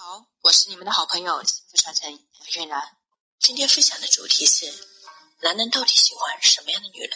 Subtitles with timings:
[0.00, 2.96] 好，我是你们的好朋友幸福传承杨俊然。
[3.40, 4.72] 今天分享的主题是：
[5.40, 7.10] 男人到底喜欢什么样的女人？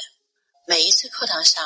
[0.67, 1.65] 每一次课堂上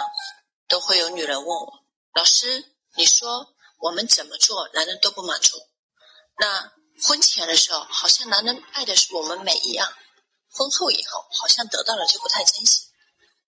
[0.68, 1.80] 都会有女人问我
[2.12, 5.56] ：“老师，你说我们怎么做，男人都不满足？
[6.38, 6.70] 那
[7.02, 9.88] 婚前的时候，好像男人爱的是我们美一样；
[10.50, 12.88] 婚后以后，好像得到了就不太珍惜。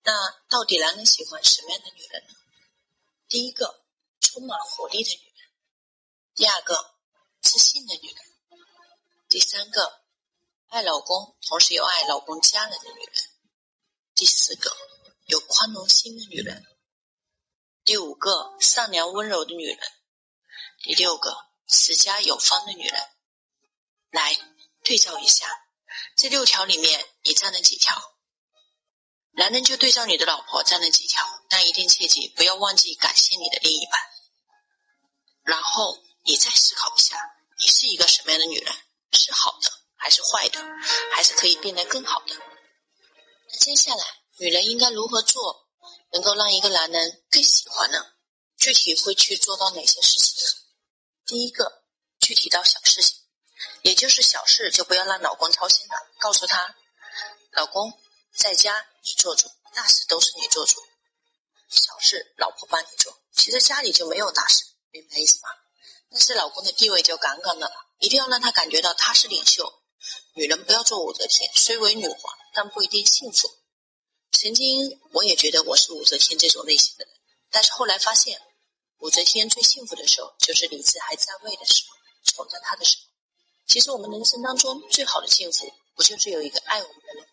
[0.05, 0.15] 那
[0.49, 2.35] 到底男人喜欢什么样的女人呢？
[3.29, 3.85] 第一个，
[4.23, 5.51] 充满活力的女人；
[6.35, 6.93] 第二个。”
[7.41, 8.25] 自信的女人，
[9.29, 10.03] 第三个，
[10.69, 13.25] 爱老公同时又爱老公家人的女人，
[14.15, 14.77] 第四个，
[15.27, 16.65] 有宽容心的女人，
[17.85, 19.79] 第五个，善良温柔的女人，
[20.83, 23.09] 第六个，持家有方的女人。
[24.11, 24.35] 来
[24.83, 25.47] 对照一下，
[26.17, 27.95] 这六条里面你占了几条？
[29.33, 34.01] 男人就对照你的老婆占了几条，但一定切记不要忘记感谢你的另一半。
[35.43, 37.17] 然后你再思考一下。
[37.57, 38.73] 你是一个什么样的女人？
[39.13, 40.63] 是好的还是坏的？
[41.15, 42.37] 还是可以变得更好的？
[43.51, 44.05] 那接下来，
[44.37, 45.67] 女人应该如何做，
[46.13, 48.13] 能够让一个男人更喜欢呢？
[48.59, 50.51] 具体会去做到哪些事情呢？
[51.25, 51.83] 第一个，
[52.21, 53.17] 具体到小事情，
[53.81, 56.77] 也就是小事就不要让老公操心了，告诉他，
[57.53, 57.99] 老公
[58.37, 60.83] 在家你做主，大事都是你做主，
[61.71, 63.19] 小事老婆帮你做。
[63.33, 65.49] 其实家里就没有大事，明白意思吗？
[66.19, 69.73] 但是老公的地位就杠杠的了，一定要让他感觉到他是领袖。
[70.35, 73.49] 女人不要做武则天，虽为女皇，但不一定幸福。
[74.33, 77.15] 曾经我也觉得我是武则天这种类型的人，
[77.53, 78.43] 但是后来发现，
[78.99, 83.05] 武则天最幸福的时候就是李治还在位的时候，宠着她的时候。
[83.69, 87.29] 其实我们人生当中最好的幸福，不就是有一个爱我们的人吗？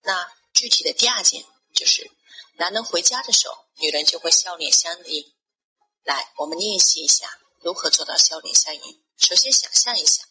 [0.00, 2.10] 那具体的第二件就是，
[2.56, 5.34] 男人回家的时候，女人就会笑脸相迎。
[6.04, 7.28] 来，我们练习一下。
[7.64, 8.82] 如何做到笑脸相迎？
[9.16, 10.22] 首先想象一下，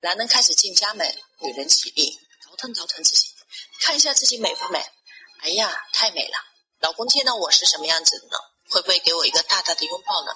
[0.00, 1.06] 男人开始进家门，
[1.38, 3.28] 女人起立，倒腾倒腾自己，
[3.80, 4.84] 看一下自己美不美？
[5.42, 6.36] 哎呀，太美了！
[6.80, 8.32] 老公见到我是什么样子的呢？
[8.70, 10.32] 会不会给我一个大大的拥抱呢？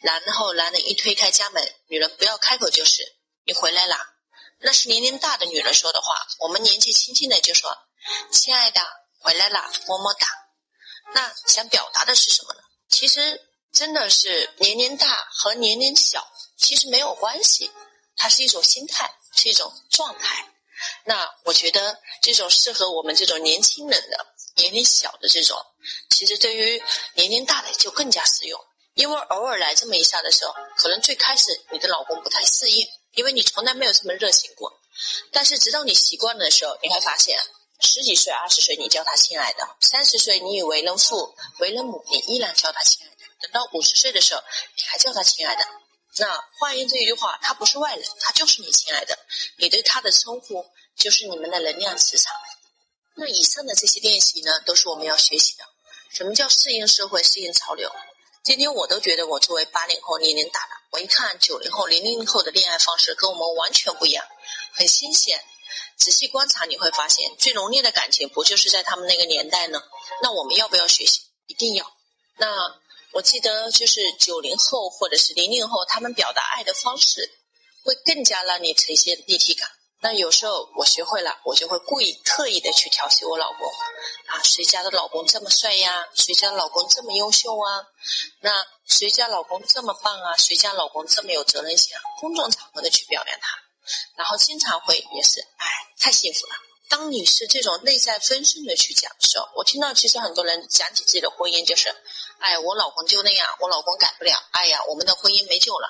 [0.00, 4.12] 然后男人一推开家门，女人不要开口就是“你回来啦”，
[4.60, 6.26] 那是年龄大的女人说的话。
[6.40, 7.74] 我们年纪轻轻的就说
[8.30, 8.82] “亲爱的，
[9.20, 10.26] 回来啦，么么哒”。
[11.16, 12.60] 那想表达的是什么呢？
[12.90, 13.47] 其实。
[13.78, 17.70] 真的是年龄大和年龄小其实没有关系，
[18.16, 20.52] 它是一种心态，是一种状态。
[21.04, 25.56] 那我觉得这种适合我们这种年轻人的、年龄小的这种，
[26.10, 26.82] 其实对于
[27.14, 28.60] 年龄大的就更加适用。
[28.94, 32.84] 因为偶尔来这么一下的时候，可能最开始你的老公不太适应，
[33.14, 34.72] 因为你从来没有这么热情过。
[35.30, 37.38] 但是直到你习惯了的时候，你会发现，
[37.80, 43.17] 十几岁、二十岁你叫他亲爱的，三十岁你以为人父、为人母，你依然叫他亲爱的。
[43.40, 44.42] 等到五十岁的时候，
[44.76, 45.64] 你还叫他亲爱的，
[46.16, 49.16] 那换言这一句话，他不是外人，他就是你亲爱的。
[49.56, 50.66] 你对他的称呼
[50.96, 52.34] 就是你们的能量磁场。
[53.14, 55.64] 那以上的这些练习呢，都是我们要学习的。
[56.10, 57.94] 什么叫适应社会、适应潮流？
[58.42, 64.26] 今天我都觉得我作为八零后年龄大了，我一看九零后、零零后的恋爱方式跟我们完全不一样，
[64.72, 65.40] 很新鲜。
[65.96, 69.82] 仔细观察你会发现，最浓烈的感情不就是在他们那个年代呢？
[70.22, 71.22] 那我们要不要学习？
[71.46, 71.92] 一定要。
[72.38, 72.80] 那。
[73.18, 77.28] 我记得就是九零后或者是零零后，他们表达爱的方式
[77.82, 79.68] 会更加让你呈现立体感。
[80.00, 83.66] 那有时候我学会了，我就会故意刻意的去调戏我老公
[84.28, 86.06] 啊，谁家的老公这么帅呀？
[86.14, 87.82] 谁家老公这么优秀啊？
[88.40, 88.52] 那
[88.86, 90.36] 谁家老公这么棒啊？
[90.36, 92.00] 谁家老公这么有责任心啊？
[92.20, 93.58] 公众场合的去表扬他，
[94.16, 95.66] 然后经常会也是，哎，
[95.98, 96.54] 太幸福了。
[96.88, 101.94] 当你是这种内在丰盛的去讲的时候，我听到其实很多人讲起自己的婚姻就是。
[102.38, 104.40] 哎，我老公就那样，我老公改不了。
[104.52, 105.88] 哎呀，我们的婚姻没救了。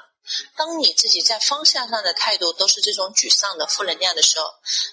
[0.57, 4.47] 当你自己在方向上的态度都是这种沮丧的负能量的时候，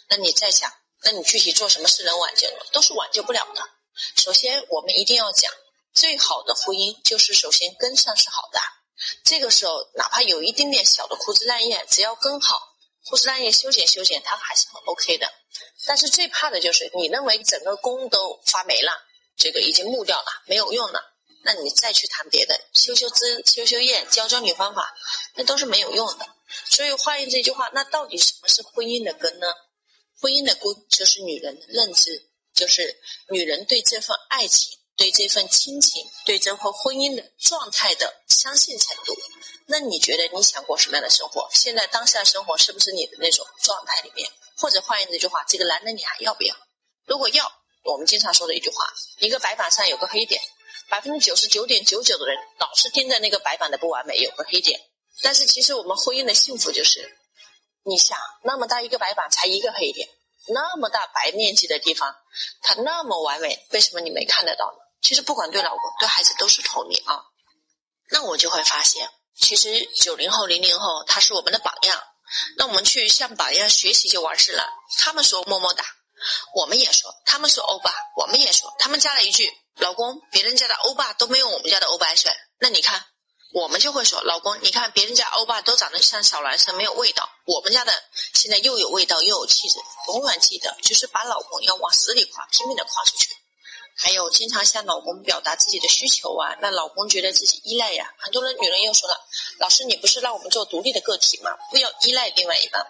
[0.10, 0.70] 那你再想，
[1.02, 2.58] 那你具体做什么事能挽救呢？
[2.74, 3.62] 都是挽救不了的。
[4.18, 5.50] 首先，我们一定要讲，
[5.94, 8.60] 最好的婚姻就是首先根上是好的。
[9.24, 12.60] 这个时候，哪怕有一丁点小的枯枝烂叶，只要根好，
[13.06, 15.31] 枯枝烂叶修剪修剪，它还是很 OK 的。
[15.86, 18.92] 但是最怕的就是你认为整个宫都发霉了，
[19.38, 21.13] 这个已经木掉了，没有用了。
[21.44, 24.96] 那你再去谈别的，修修枝、修修叶、教教你方法，
[25.36, 26.28] 那都是没有用的。
[26.72, 29.48] 所以换言这句话，那到底什么是婚姻的根呢？
[30.19, 33.00] 婚姻的根就是女人的认知，就是
[33.30, 39.15] 女人对这份爱情、对这份亲情、对这份婚姻的状态的相信程度。
[39.68, 41.50] 那你觉得你想过什么样的生活？
[41.53, 44.30] 现在当下生活是不是你的那种状态里面？
[44.57, 46.56] 或者换一句话，这个男人你还要不要？
[47.06, 47.51] 如果要，
[47.83, 48.86] 我们经常说的一句话：
[49.19, 50.42] 一个白板上有个黑点。
[50.88, 54.80] 百分之九十九点九九的人老是盯着那个白板的不完美，有个黑点。
[55.24, 57.18] 但是其实我们婚姻的幸福就是，
[57.83, 60.07] 你想那么大一个白板才一个黑点，
[60.50, 62.15] 那么大白面积的地方，
[62.62, 64.85] 它那么完美，为什么你没看得到呢？
[65.06, 67.22] 其实不管对老公对孩子都是同理啊。
[68.10, 69.07] 那我就会发现，
[69.40, 72.04] 其实九零后零零后他是我们的榜样，
[72.57, 74.68] 那我们去向榜样学习就完事了。
[74.98, 75.86] 他们说么么哒，
[76.56, 78.74] 我们也说；他们说欧巴，我们也说。
[78.80, 79.48] 他们加了一句。
[79.75, 83.06] 老公，别人家的欧巴都没有我们家的欧巴帅，那你看，
[83.54, 87.92] 我们就会说，老公，你看别人家欧巴都长得像小男生，没有味道，我们家的
[88.34, 89.80] 现在又有味道又有气质。
[90.08, 93.35] 永远记得，就是把老公要往死里夸，拼命的夸出去。
[93.97, 98.13] 还有，经常向老公表达自己的需求啊，让老公觉得自己依赖呀。
[98.19, 99.18] 很多人女人又说了，
[99.59, 101.51] 老师，你不是让我们做独立的个体吗？
[101.71, 102.86] 不要依赖另外一半。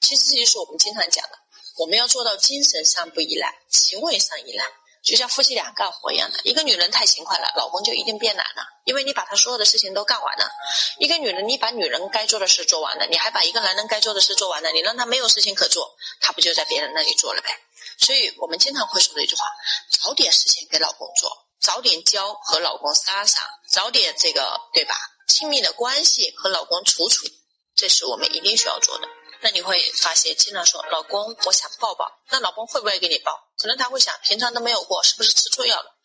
[0.00, 1.38] 其实这就是我们经常讲的，
[1.78, 4.64] 我们要做到精神上不依赖，行为上依赖。
[5.04, 10.50] 就像夫妻俩干活一样的，一个女人太勤快了，老公就一定变懒了，因为你把他所有的事情都干完了。
[10.98, 17.50] 一个女人，你把女人该做的事做完了，你还把一个男人该做的事做完了，你让他没有事情可做，他不就在别人那里做了呗？
[17.98, 19.44] 所以我们经常会说的一句话：
[19.90, 24.94] 找点事情给老公做，早点教和老公撒撒，早点这个对吧？
[25.28, 27.26] 亲密的关系和老公处处，
[27.74, 29.08] 这是我们一定需要做的。
[29.40, 33.32] 那你会发现，经常说老公，我想抱抱，那老公会不会给你抱？
[33.58, 35.96] 可能他会想，平常都没有过，是不是吃错药了？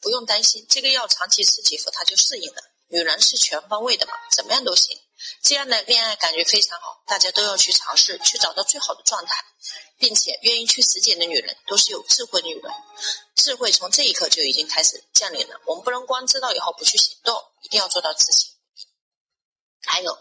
[0.00, 2.62] 不用担心，这个药长期吃几副他就适应了。
[2.88, 4.96] 女人是全方位的嘛，怎么样都行。
[5.42, 9.44] 这样的恋爱感觉非常好，大家都要去尝试，去找到最好的状态，
[9.98, 12.72] 并且愿意去实践的女人都是有智慧的女人。
[13.34, 15.60] 智慧从这一刻就已经开始降临了。
[15.66, 18.52] 我们不能光知道以后不去行动，一定要做到执行。
[19.84, 20.18] 还有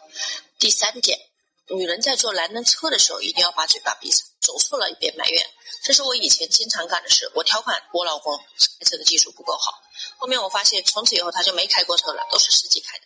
[0.59, 1.19] 第三点。
[1.67, 4.23] 女人在坐男人车的时候，一定要把嘴巴闭上。
[4.39, 5.49] 走错了，一边埋怨，
[5.83, 7.31] 这是我以前经常干的事。
[7.33, 9.71] 我调侃我老公开车的技术不够好。
[10.17, 13.05] 后面我发现，从此以后他就没开过车了，都是司机开的。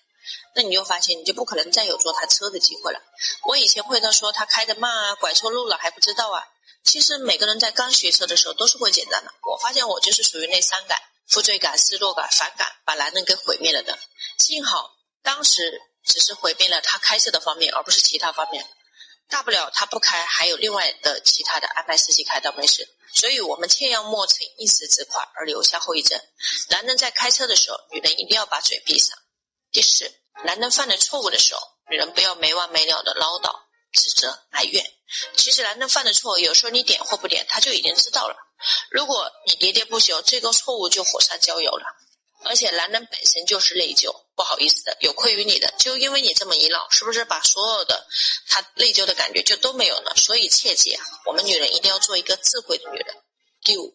[0.55, 2.99] 那你就发现，你就不可能再有坐他车的机会了。
[3.45, 6.45] 我以前会他说他开的慢啊，拐错路了还不知道啊。
[6.83, 9.31] 其实每个人在刚学车的时候都是会紧张的。
[9.49, 13.97] 我发现我就是属于那三感：负罪感、失落感、反感，把男人给毁灭了的。
[14.37, 14.91] 幸好
[15.23, 15.81] 当时。
[16.01, 18.65] 只是毁灭了他开车的方面，而不是其他方面。
[19.27, 22.87] 大不了他不开，还有另外的其他的安排司机开倒没事。
[23.13, 26.19] 所以我们切要莫逞一时之快而留下后遗症。
[26.69, 29.15] 男人在开车的时候，女人一定要把嘴闭上。
[29.71, 30.09] 第四，
[30.45, 31.59] 男人犯了错误的时候，
[31.91, 33.53] 女人不要没完没了的唠叨、
[33.91, 34.85] 指责、埋怨。
[35.35, 38.35] 其实男人犯的错，有时候你点或不点，他就已经知道了。
[38.91, 41.85] 如果你喋喋不休，这个错误就火上浇油了。
[42.45, 48.07] 而且男人本身就是内疚，不好意思的，有愧于你的，就因为你这么一闹，是不是把所有的
[48.47, 50.13] 他内疚的感觉就都没有了？
[50.15, 53.15] 所以切记啊，我们女人一定要做一个智慧的女人。
[53.65, 53.93] 第五，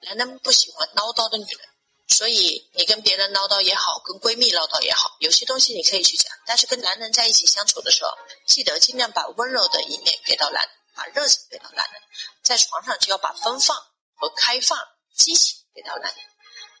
[0.00, 1.60] 男人不喜欢唠叨的女人，
[2.08, 8.10] 所以你跟别人唠叨也好，跟闺蜜唠叨也好，有些东西你可以去讲，但是跟男人在一起相处的时候，
[8.46, 12.02] 记得尽量把温柔的一面给到男人，把热情给到男人，
[12.42, 13.76] 在床上就要把奔放
[14.14, 14.78] 和开放、
[15.16, 16.24] 激情给到男人。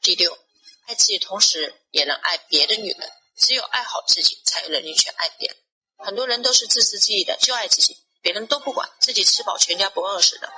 [0.02, 0.36] 第六。
[0.88, 3.12] 爱自己，同时也能爱别的女人。
[3.36, 5.56] 只有爱好自己，才有能力去爱别人。
[5.98, 10.48] 很多人都是自私自利的，就爱自己，别人都不管，自己吃饱全家不饿似的。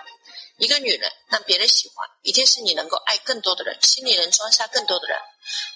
[0.58, 5.16] 一个女人让别人喜欢，一定是你能够爱更多的人，心里能装下更多的人。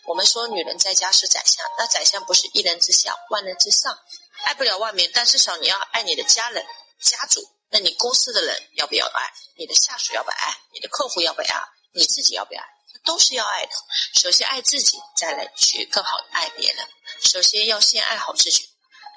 [0.06, 3.96] 我们说女人在家是宰相，那宰相不是一人之下，万人之上，
[4.44, 6.66] 爱不了万民，但至少你要爱你的家人、
[7.00, 7.40] 家族。
[7.70, 9.32] 那你公司的人要不要爱？
[9.56, 10.58] 你的下属要不要爱？
[10.74, 11.62] 你的客户要不要爱？
[11.94, 12.66] 你自己要不要爱？
[13.04, 13.72] 都是要爱的，
[14.20, 16.88] 首先爱自己，再来去更好的爱别人。
[17.22, 18.68] 首先要先爱好自己。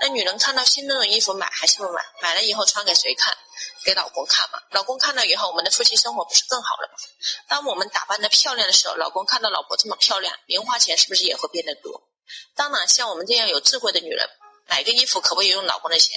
[0.02, 2.02] 那女人看到新的衣服买还是不买？
[2.22, 3.36] 买了以后穿给谁看？
[3.84, 4.60] 给老公看嘛。
[4.72, 6.94] 老公看到以后，我们的夫妻生活不是更好了吗？
[7.48, 12.10] 当我们打扮的漂亮的时候，老公看到老婆这么漂亮，零花钱是不是也会变得多？
[12.56, 14.30] 当然，像我们这样有智慧的女人，
[14.68, 16.12] 买个衣服可不可以用老公的钱？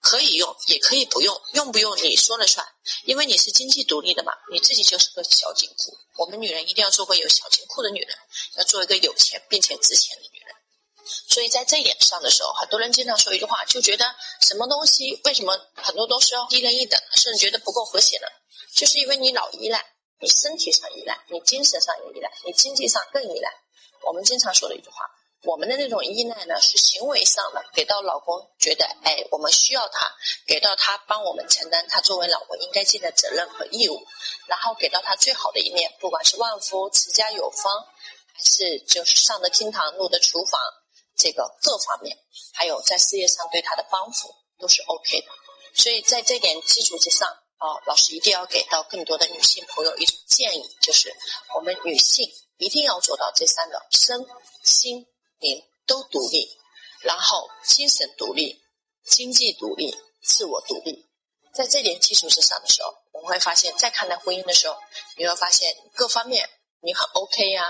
[0.00, 2.66] 可以用，也可以不用，用不用你说了算，
[3.04, 5.96] 因为你是经济独立的嘛，你自己就是个小金库。
[6.16, 8.18] 我们女人一定要做个有小金库的女人，
[8.56, 10.56] 要做一个有钱并且值钱的女人。
[11.28, 18.26] 所以在这一点上的时候，很多人经常说一句话，就觉得什么东西为什么很多都是要低人一等，甚至觉得不够和谐呢？
[18.74, 19.84] 就是因为你老依赖，
[20.20, 23.50] 你身体上依赖，你精神上也依赖，你经济上更依赖。
[24.06, 24.96] 我们经常说的一句话。
[25.44, 30.08] 我们的那种依赖呢，是行为上的，给到老公觉得，哎，我们需要他，
[30.46, 34.00] 给到他帮我们承担他作为老婆应该尽的责任和义务，
[34.46, 37.84] 然后给到他最好的一面，不管是旺夫、持家有方，
[38.32, 40.60] 还是就是上得厅堂、入得厨房，
[41.22, 42.18] 这个各方面，
[42.52, 45.26] 还有在事业上对他的帮扶，都是 OK 的。
[45.76, 51.14] 所以在这点基础之上，啊，老师一定要给到更多的女性朋友一种建议，就是
[51.54, 54.26] 我们女性一定要做到这三个身
[54.64, 55.06] 心。
[55.42, 56.48] 灵都独立，
[57.00, 58.62] 然后精神独立、
[59.04, 61.10] 经济独立、自我独立。
[61.52, 64.78] 在这点基础之上的时候，我们会发现，在看待婚姻的时候，
[65.16, 66.48] 你会发现各方面
[66.80, 67.68] 你很 OK 呀，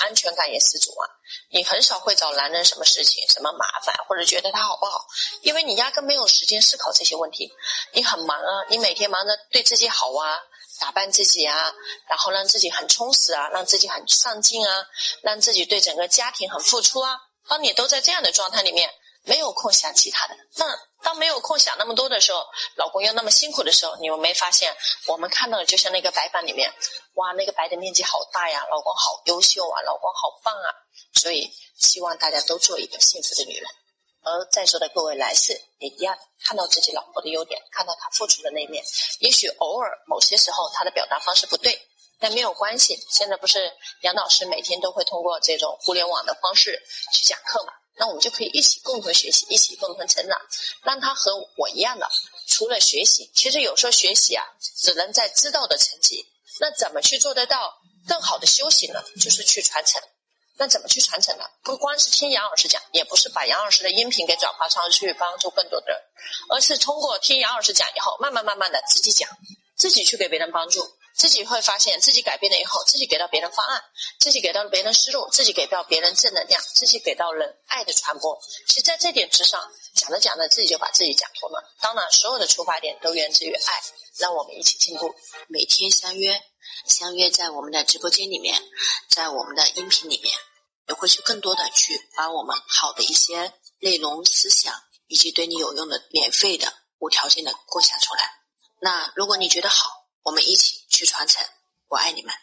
[0.00, 1.04] 安全感也十足啊，
[1.50, 5.06] 你很少会找男人什么事情、什么麻烦，或者觉得他好不好，
[5.42, 7.52] 因为你压根没有时间思考这些问题，
[7.92, 10.38] 你很忙啊，你每天忙着对自己好啊，
[10.80, 11.72] 打扮自己啊，
[12.08, 14.86] 然后让自己很充实啊，让自己很上进啊，
[15.22, 17.18] 让自己对整个家庭很付出啊，
[17.48, 18.90] 当你都在这样的状态里面。
[19.24, 20.36] 没有空想其他的。
[20.56, 20.66] 那
[21.02, 22.44] 当没有空想那么多的时候，
[22.76, 24.74] 老公又那么辛苦的时候，你有没发现？
[25.06, 26.72] 我们看到的就像那个白板里面，
[27.14, 28.66] 哇，那个白的面积好大呀！
[28.70, 30.68] 老公好优秀啊，老公好棒啊！
[31.14, 33.68] 所以希望大家都做一个幸福的女人。
[34.22, 38.82] 而在座的各位男士也一样，看到自己老婆的优点，看到她付出的那一面。
[39.20, 41.78] 也许偶尔某些时候她的表达方式不对，
[42.18, 42.98] 但没有关系。
[43.10, 47.72] 现在不是杨老师每天都会通过这种互联网的方式去讲课嘛？
[47.96, 50.40] 那我们就可以一起共同学习，一起共同成长，
[50.82, 52.08] 让他和我一样的，
[52.48, 54.44] 除了学习，其实有时候学习啊，
[54.76, 56.26] 只能在知道的层级。
[56.60, 59.02] 那怎么去做得到更好的修行呢？
[59.20, 60.00] 就是去传承。
[60.56, 61.44] 那怎么去传承呢？
[61.64, 66.00] 不光是听杨老师讲，也不是把杨老师的音频给转化上去，帮助更多的人，
[66.50, 69.28] 而是通过听杨老师讲以后，慢慢慢慢的自己讲，
[69.76, 70.84] 自己去给别人帮助。
[71.16, 73.80] 自己会发现自己改变了以后，自己给到别人方案，
[74.18, 78.36] 自己给到别人思路，自己给到别人正能量，自己给到人爱的传播。
[78.66, 79.62] 其实，在这点之上，
[79.94, 81.72] 讲着讲着，自己就把自己讲通了。
[81.80, 83.82] 当然，所有的出发点都源自于爱。
[84.18, 85.14] 让我们一起进步，
[85.48, 86.40] 每天相约，
[86.86, 88.60] 相约在我们的直播间里面，
[89.08, 90.36] 在我们的音频里面，
[90.88, 94.72] 也会去更多的去把我们好的一些内容、思想，
[95.06, 98.43] 以及对你有用的、免费的、无条件的共享出来。
[98.84, 101.42] 那如果你觉得好，我们一起去传承，
[101.88, 102.34] 我爱你们。